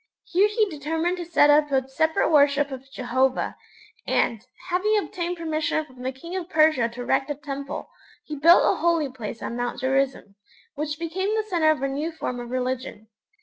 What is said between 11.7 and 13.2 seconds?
a new form of religion.